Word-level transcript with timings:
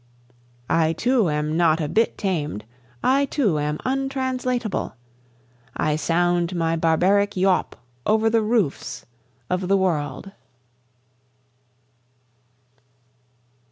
I 0.67 0.93
too 0.93 1.29
am 1.29 1.55
not 1.55 1.79
a 1.79 1.87
bit 1.87 2.17
tamed, 2.17 2.65
I 3.03 3.25
too 3.25 3.59
am 3.59 3.77
untranslatable, 3.85 4.95
I 5.77 5.95
sound 5.95 6.55
my 6.55 6.75
barbaric 6.75 7.37
yawp 7.37 7.75
over 8.07 8.27
the 8.27 8.41
roofs 8.41 9.05
of 9.47 9.67
the 9.67 9.77
world. 9.77 10.31